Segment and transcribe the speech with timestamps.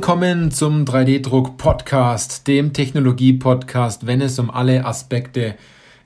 [0.00, 5.56] Willkommen zum 3D-Druck Podcast, dem Technologie-Podcast, wenn es um alle Aspekte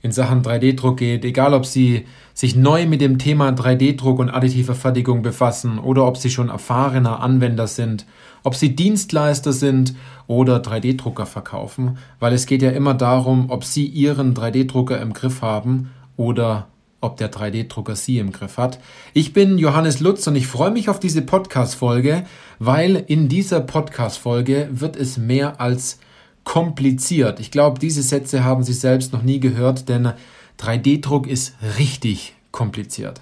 [0.02, 2.04] in Sachen 3D-Druck geht, egal ob Sie
[2.34, 7.20] sich neu mit dem Thema 3D-Druck und additiver Fertigung befassen oder ob Sie schon erfahrener
[7.20, 8.04] Anwender sind,
[8.43, 9.94] ob Sie Dienstleister sind
[10.26, 15.40] oder 3D-Drucker verkaufen, weil es geht ja immer darum, ob Sie Ihren 3D-Drucker im Griff
[15.40, 16.66] haben oder
[17.04, 18.81] ob der 3D-Drucker Sie im Griff hat.
[19.13, 22.25] Ich bin Johannes Lutz und ich freue mich auf diese Podcast-Folge,
[22.58, 25.99] weil in dieser Podcast-Folge wird es mehr als
[26.44, 27.40] kompliziert.
[27.40, 30.13] Ich glaube, diese Sätze haben Sie selbst noch nie gehört, denn
[30.58, 33.20] 3D-Druck ist richtig kompliziert.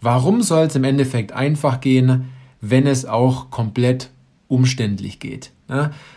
[0.00, 4.10] Warum soll es im Endeffekt einfach gehen, wenn es auch komplett
[4.48, 5.50] umständlich geht?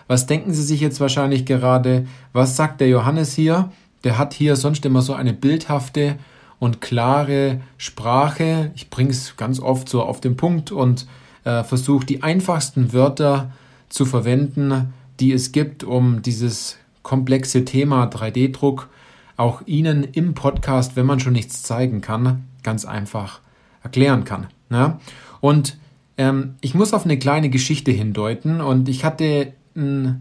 [0.07, 2.07] was denken Sie sich jetzt wahrscheinlich gerade?
[2.33, 3.71] Was sagt der Johannes hier?
[4.03, 6.17] Der hat hier sonst immer so eine bildhafte
[6.59, 8.71] und klare Sprache.
[8.75, 11.07] Ich bringe es ganz oft so auf den Punkt und
[11.43, 13.51] äh, versuche die einfachsten Wörter
[13.89, 18.89] zu verwenden, die es gibt, um dieses komplexe Thema 3D-Druck
[19.37, 23.41] auch Ihnen im Podcast, wenn man schon nichts zeigen kann, ganz einfach
[23.83, 24.47] erklären kann.
[24.69, 24.99] Ja?
[25.41, 25.77] Und
[26.17, 30.15] ähm, ich muss auf eine kleine Geschichte hindeuten und ich hatte, mh,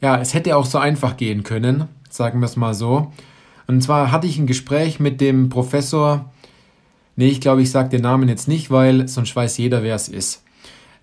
[0.00, 3.12] ja, es hätte auch so einfach gehen können, sagen wir es mal so.
[3.66, 6.30] Und zwar hatte ich ein Gespräch mit dem Professor,
[7.16, 10.08] nee, ich glaube, ich sage den Namen jetzt nicht, weil sonst weiß jeder, wer es
[10.08, 10.42] ist.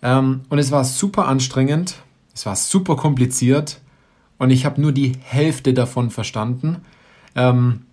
[0.02, 1.96] Ähm, und es war super anstrengend,
[2.34, 3.82] es war super kompliziert
[4.38, 6.78] und ich habe nur die Hälfte davon verstanden.
[7.36, 7.86] Ähm,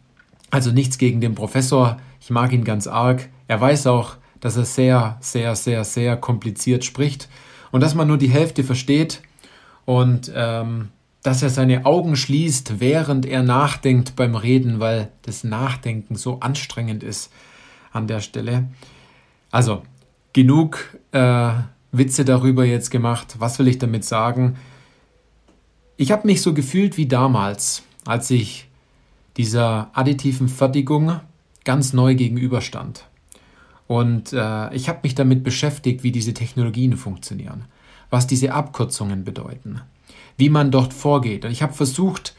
[0.50, 3.28] also nichts gegen den Professor, ich mag ihn ganz arg.
[3.48, 7.28] Er weiß auch, dass er sehr, sehr, sehr, sehr kompliziert spricht
[7.72, 9.22] und dass man nur die Hälfte versteht.
[9.84, 10.90] Und ähm,
[11.24, 17.02] dass er seine Augen schließt, während er nachdenkt beim Reden, weil das Nachdenken so anstrengend
[17.02, 17.32] ist
[17.92, 18.68] an der Stelle.
[19.50, 19.82] Also,
[20.34, 21.50] genug äh,
[21.92, 23.36] Witze darüber jetzt gemacht.
[23.38, 24.56] Was will ich damit sagen?
[25.96, 28.68] Ich habe mich so gefühlt wie damals, als ich
[29.38, 31.20] dieser additiven Fertigung
[31.64, 33.06] ganz neu gegenüberstand.
[33.86, 37.64] Und äh, ich habe mich damit beschäftigt, wie diese Technologien funktionieren,
[38.14, 39.80] was diese Abkürzungen bedeuten,
[40.36, 41.44] wie man dort vorgeht.
[41.44, 42.36] Und ich habe versucht,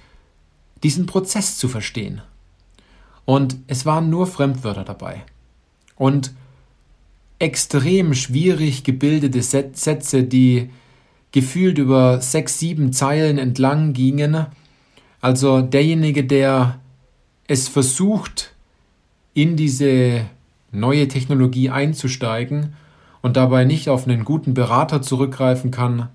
[0.83, 2.21] diesen Prozess zu verstehen.
[3.25, 5.25] Und es waren nur Fremdwörter dabei.
[5.97, 6.31] Und
[7.39, 10.69] extrem schwierig gebildete Sätze, die
[11.33, 14.45] gefühlt über sechs, sieben Zeilen entlang gingen.
[15.19, 16.79] Also derjenige, der
[17.47, 18.53] es versucht,
[19.33, 20.27] in diese
[20.71, 22.77] neue Technologie einzusteigen
[23.25, 26.09] und dabei nicht auf einen guten Berater zurückgreifen kann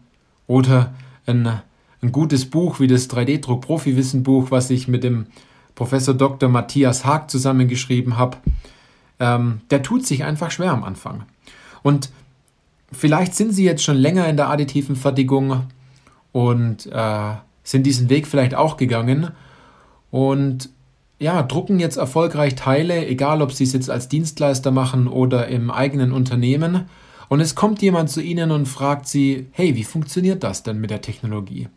[0.47, 0.95] oder
[1.27, 1.61] ein
[2.03, 5.27] ein gutes Buch wie das 3D-Druck-Profi-Wissen-Buch, was ich mit dem
[5.75, 6.49] Professor Dr.
[6.49, 8.39] Matthias Haag zusammengeschrieben habe,
[9.19, 11.25] ähm, der tut sich einfach schwer am Anfang.
[11.83, 12.11] Und
[12.93, 15.65] vielleicht sind Sie jetzt schon länger in der additiven Fertigung
[16.31, 17.33] und äh,
[17.65, 19.33] sind diesen Weg vielleicht auch gegangen
[20.13, 20.71] und
[21.21, 25.71] ja, drucken jetzt erfolgreich Teile, egal ob Sie es jetzt als Dienstleister machen oder im
[25.71, 26.89] eigenen Unternehmen.
[27.29, 30.91] Und es kommt jemand zu Ihnen und fragt Sie, hey, wie funktioniert das denn mit
[30.91, 31.69] der Technologie?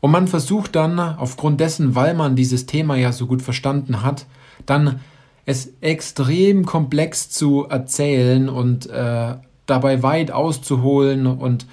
[0.00, 4.26] Und man versucht dann, aufgrund dessen, weil man dieses Thema ja so gut verstanden hat,
[4.66, 5.00] dann
[5.46, 9.36] es extrem komplex zu erzählen und äh,
[9.66, 11.66] dabei weit auszuholen und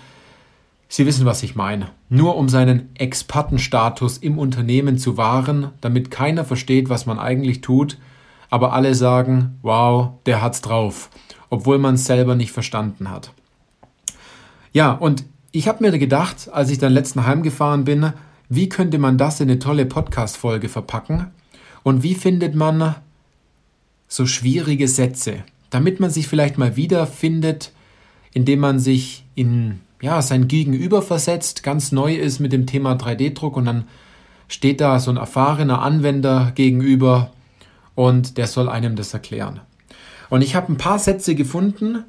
[0.88, 1.90] Sie wissen, was ich meine.
[2.10, 7.98] Nur um seinen Expertenstatus im Unternehmen zu wahren, damit keiner versteht, was man eigentlich tut,
[8.50, 11.10] aber alle sagen, wow, der hat's drauf,
[11.50, 13.32] obwohl man es selber nicht verstanden hat.
[14.72, 18.14] Ja, und ich habe mir gedacht, als ich dann letzten heimgefahren bin,
[18.50, 21.28] wie könnte man das in eine tolle Podcast-Folge verpacken?
[21.84, 22.96] Und wie findet man
[24.08, 27.72] so schwierige Sätze, damit man sich vielleicht mal wiederfindet,
[28.34, 33.58] indem man sich in ja, sein Gegenüber versetzt, ganz neu ist mit dem Thema 3D-Druck
[33.58, 33.86] und dann
[34.48, 37.32] steht da so ein erfahrener Anwender gegenüber
[37.96, 39.62] und der soll einem das erklären.
[40.30, 42.04] Und ich habe ein paar Sätze gefunden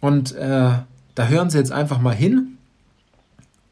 [0.00, 0.70] und äh,
[1.14, 2.54] da hören Sie jetzt einfach mal hin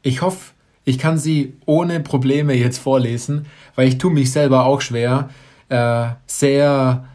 [0.03, 0.51] ich hoffe,
[0.85, 5.29] ich kann sie ohne Probleme jetzt vorlesen, weil ich tue mich selber auch schwer,
[5.69, 7.07] äh, sehr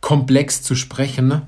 [0.00, 1.42] komplex zu sprechen.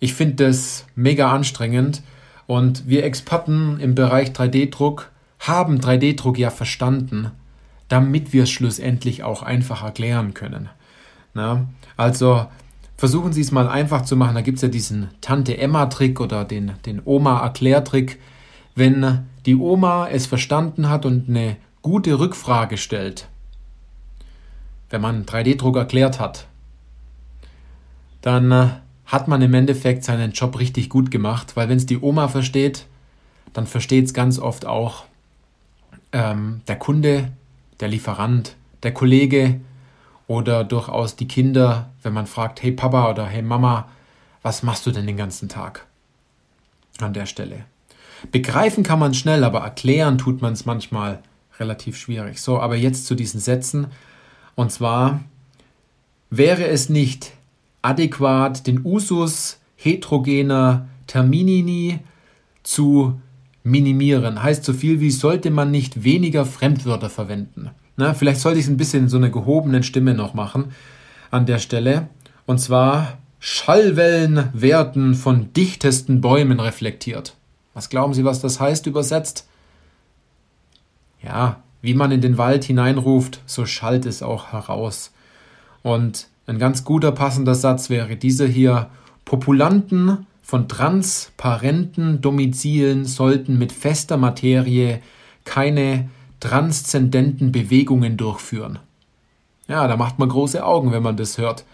[0.00, 2.02] Ich finde das mega anstrengend
[2.46, 7.30] und wir Experten im Bereich 3D-Druck haben 3D-Druck ja verstanden,
[7.88, 10.68] damit wir es schlussendlich auch einfach erklären können.
[11.34, 11.66] Na?
[11.96, 12.46] Also
[12.96, 14.34] versuchen Sie es mal einfach zu machen.
[14.34, 18.20] Da gibt es ja diesen Tante-Emma-Trick oder den, den Oma-Erklärtrick.
[18.74, 23.28] Wenn die Oma es verstanden hat und eine gute Rückfrage stellt,
[24.90, 26.46] wenn man 3D-Druck erklärt hat,
[28.20, 28.68] dann äh,
[29.12, 32.86] hat man im Endeffekt seinen Job richtig gut gemacht, weil wenn es die Oma versteht,
[33.52, 35.04] dann versteht es ganz oft auch
[36.12, 37.30] ähm, der Kunde,
[37.80, 39.60] der Lieferant, der Kollege
[40.28, 43.86] oder durchaus die Kinder, wenn man fragt, hey Papa oder hey Mama,
[44.40, 45.86] was machst du denn den ganzen Tag?
[46.98, 47.66] An der Stelle.
[48.30, 51.22] Begreifen kann man schnell, aber erklären tut man es manchmal
[51.60, 52.40] relativ schwierig.
[52.40, 53.88] So, aber jetzt zu diesen Sätzen.
[54.54, 55.20] Und zwar
[56.30, 57.32] wäre es nicht
[57.82, 62.00] adäquat, den Usus heterogener Terminini
[62.62, 63.20] zu
[63.64, 64.42] minimieren.
[64.42, 67.70] Heißt so viel wie, sollte man nicht weniger Fremdwörter verwenden.
[67.96, 70.72] Na, vielleicht sollte ich es ein bisschen in so einer gehobenen Stimme noch machen
[71.30, 72.08] an der Stelle.
[72.46, 77.34] Und zwar Schallwellen werden von dichtesten Bäumen reflektiert.
[77.74, 79.48] Was glauben Sie, was das heißt übersetzt?
[81.22, 85.12] Ja, wie man in den Wald hineinruft, so schallt es auch heraus.
[85.82, 88.90] Und ein ganz guter passender Satz wäre dieser hier.
[89.24, 95.00] Populanten von transparenten Domizilen sollten mit fester Materie
[95.44, 96.10] keine
[96.40, 98.80] transzendenten Bewegungen durchführen.
[99.68, 101.64] Ja, da macht man große Augen, wenn man das hört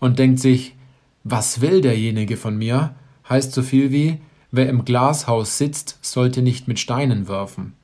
[0.00, 0.74] und denkt sich,
[1.22, 2.94] was will derjenige von mir?
[3.28, 4.20] Heißt so viel wie,
[4.50, 7.74] wer im Glashaus sitzt, sollte nicht mit Steinen werfen.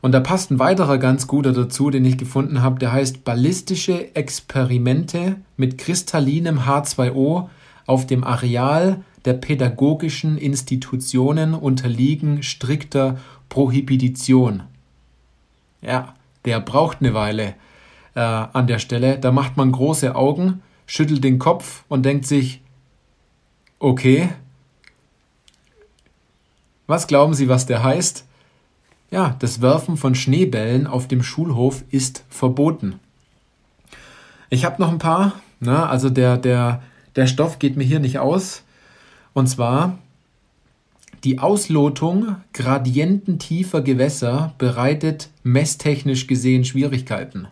[0.00, 4.14] Und da passt ein weiterer ganz guter dazu, den ich gefunden habe, der heißt Ballistische
[4.14, 7.48] Experimente mit kristallinem H2O
[7.86, 13.18] auf dem Areal der pädagogischen Institutionen unterliegen strikter
[13.48, 14.62] Prohibition.
[15.82, 17.54] Ja, der braucht eine Weile
[18.14, 19.18] äh, an der Stelle.
[19.18, 22.62] Da macht man große Augen, schüttelt den Kopf und denkt sich,
[23.78, 24.30] okay,
[26.86, 28.27] was glauben Sie, was der heißt?
[29.10, 33.00] Ja, das Werfen von Schneebällen auf dem Schulhof ist verboten.
[34.50, 35.40] Ich habe noch ein paar.
[35.60, 36.82] Na, also der, der,
[37.16, 38.62] der Stoff geht mir hier nicht aus.
[39.32, 39.98] Und zwar
[41.24, 47.48] die Auslotung gradiententiefer Gewässer bereitet messtechnisch gesehen Schwierigkeiten.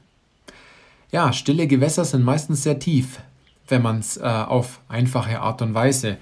[1.10, 3.20] Ja, stille Gewässer sind meistens sehr tief,
[3.68, 6.18] wenn man es äh, auf einfache Art und Weise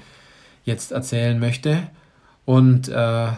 [0.64, 1.88] jetzt erzählen möchte.
[2.46, 3.28] Und äh,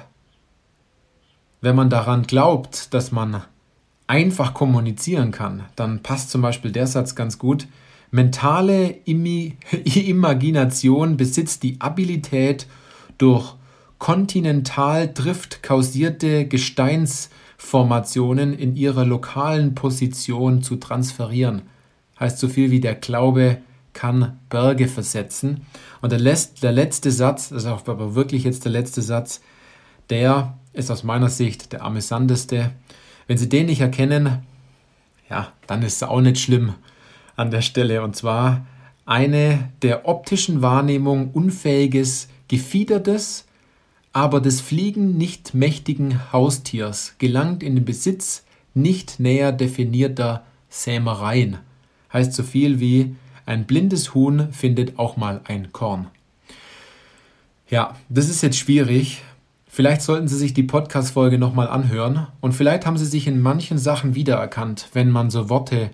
[1.66, 3.42] wenn man daran glaubt, dass man
[4.06, 7.66] einfach kommunizieren kann, dann passt zum Beispiel der Satz ganz gut.
[8.12, 12.68] Mentale Imi Imagination besitzt die Abilität,
[13.18, 13.56] durch
[13.98, 21.62] kontinental drift kausierte Gesteinsformationen in ihrer lokalen Position zu transferieren.
[22.20, 23.58] Heißt so viel wie der Glaube
[23.92, 25.66] kann Berge versetzen.
[26.00, 29.40] Und der, der letzte Satz, das ist aber wirklich jetzt der letzte Satz,
[30.10, 32.72] der ist aus meiner Sicht der amüsanteste.
[33.26, 34.42] Wenn Sie den nicht erkennen,
[35.28, 36.74] ja, dann ist es auch nicht schlimm
[37.34, 38.02] an der Stelle.
[38.02, 38.66] Und zwar
[39.04, 43.46] eine der optischen Wahrnehmung unfähiges, gefiedertes,
[44.12, 48.44] aber des Fliegen nicht mächtigen Haustiers gelangt in den Besitz
[48.74, 51.58] nicht näher definierter Sämereien.
[52.12, 56.08] Heißt so viel wie ein blindes Huhn findet auch mal ein Korn.
[57.68, 59.22] Ja, das ist jetzt schwierig,
[59.76, 63.76] Vielleicht sollten Sie sich die Podcast-Folge nochmal anhören und vielleicht haben Sie sich in manchen
[63.76, 65.90] Sachen wiedererkannt, wenn man so Worte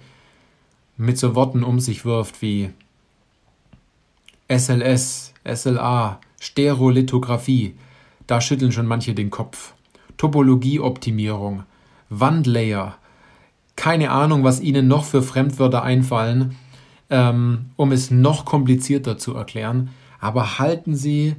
[0.96, 2.70] mit so Worten um sich wirft wie
[4.46, 7.74] SLS, SLA, Stereolithografie.
[8.28, 9.74] Da schütteln schon manche den Kopf.
[10.16, 11.64] Topologieoptimierung,
[12.08, 12.98] Wandlayer.
[13.74, 16.54] Keine Ahnung, was Ihnen noch für Fremdwörter einfallen,
[17.10, 19.90] ähm, um es noch komplizierter zu erklären.
[20.20, 21.34] Aber halten Sie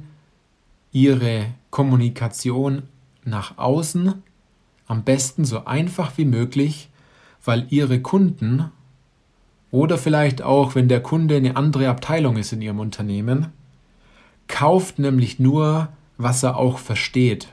[0.92, 2.84] Ihre Kommunikation
[3.24, 4.22] nach außen
[4.86, 6.88] am besten so einfach wie möglich,
[7.44, 8.70] weil Ihre Kunden
[9.72, 13.48] oder vielleicht auch, wenn der Kunde eine andere Abteilung ist in Ihrem Unternehmen,
[14.46, 17.48] kauft nämlich nur, was er auch versteht.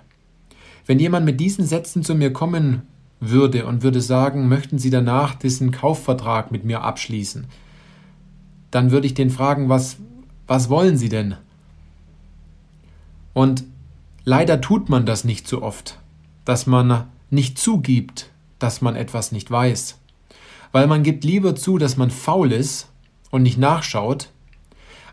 [0.85, 2.83] Wenn jemand mit diesen Sätzen zu mir kommen
[3.19, 7.47] würde und würde sagen, möchten Sie danach diesen Kaufvertrag mit mir abschließen,
[8.69, 9.97] dann würde ich den fragen, was,
[10.45, 11.37] was wollen Sie denn?
[13.33, 13.63] Und
[14.23, 15.99] leider tut man das nicht so oft,
[16.45, 19.97] dass man nicht zugibt, dass man etwas nicht weiß.
[20.71, 22.89] Weil man gibt lieber zu, dass man faul ist
[23.29, 24.29] und nicht nachschaut,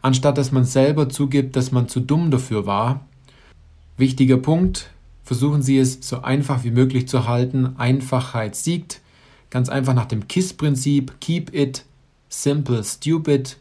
[0.03, 3.07] anstatt dass man selber zugibt, dass man zu dumm dafür war.
[3.97, 4.91] Wichtiger Punkt,
[5.25, 7.75] versuchen Sie es so einfach wie möglich zu halten.
[7.77, 9.01] Einfachheit siegt.
[9.51, 11.85] Ganz einfach nach dem KISS-Prinzip, Keep it
[12.29, 13.57] simple, stupid.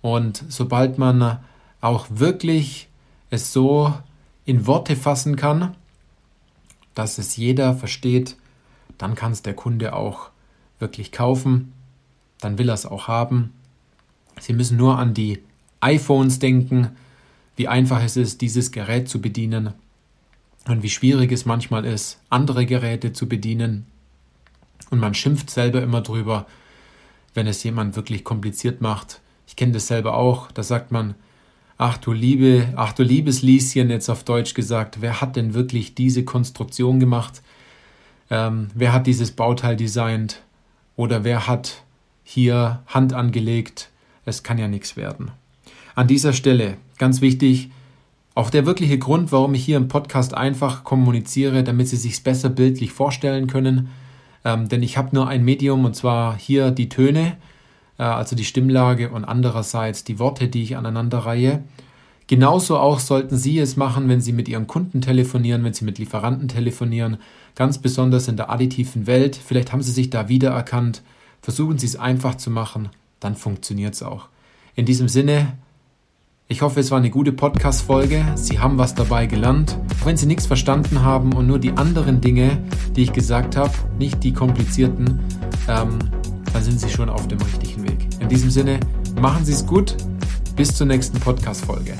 [0.00, 1.38] Und sobald man
[1.80, 2.88] auch wirklich
[3.30, 3.94] es so
[4.48, 5.76] in Worte fassen kann,
[6.94, 8.38] dass es jeder versteht,
[8.96, 10.30] dann kann es der Kunde auch
[10.78, 11.74] wirklich kaufen,
[12.40, 13.52] dann will er es auch haben.
[14.40, 15.42] Sie müssen nur an die
[15.80, 16.96] iPhones denken,
[17.56, 19.74] wie einfach es ist, dieses Gerät zu bedienen.
[20.66, 23.86] und wie schwierig es manchmal ist, andere Geräte zu bedienen.
[24.88, 26.46] Und man schimpft selber immer drüber,
[27.34, 29.20] wenn es jemand wirklich kompliziert macht.
[29.46, 30.50] Ich kenne das selber auch.
[30.52, 31.14] Da sagt man,
[31.78, 35.94] ach du liebe, ach du liebes Lieschen, jetzt auf Deutsch gesagt, wer hat denn wirklich
[35.94, 37.40] diese Konstruktion gemacht?
[38.30, 40.42] Ähm, wer hat dieses Bauteil designt?
[40.96, 41.84] Oder wer hat
[42.24, 43.90] hier Hand angelegt?
[44.24, 45.30] Es kann ja nichts werden.
[45.94, 47.70] An dieser Stelle, ganz wichtig,
[48.34, 52.50] auch der wirkliche Grund, warum ich hier im Podcast einfach kommuniziere, damit Sie sich besser
[52.50, 53.88] bildlich vorstellen können.
[54.44, 57.36] Ähm, denn ich habe nur ein Medium und zwar hier die Töne,
[58.04, 61.64] also die Stimmlage und andererseits die Worte, die ich aneinanderreihe.
[62.28, 65.98] Genauso auch sollten Sie es machen, wenn Sie mit Ihren Kunden telefonieren, wenn Sie mit
[65.98, 67.16] Lieferanten telefonieren,
[67.54, 69.34] ganz besonders in der additiven Welt.
[69.34, 71.02] Vielleicht haben Sie sich da wiedererkannt.
[71.40, 74.28] Versuchen Sie es einfach zu machen, dann funktioniert es auch.
[74.74, 75.54] In diesem Sinne,
[76.48, 78.24] ich hoffe, es war eine gute Podcast-Folge.
[78.34, 79.78] Sie haben was dabei gelernt.
[80.00, 82.62] Auch wenn Sie nichts verstanden haben und nur die anderen Dinge,
[82.94, 85.20] die ich gesagt habe, nicht die komplizierten,
[85.68, 85.98] ähm,
[86.52, 88.08] dann sind Sie schon auf dem richtigen Weg.
[88.20, 88.80] In diesem Sinne,
[89.20, 89.96] machen Sie es gut.
[90.56, 91.94] Bis zur nächsten Podcast-Folge.